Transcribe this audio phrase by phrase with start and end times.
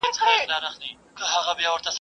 [0.03, 1.81] خطاب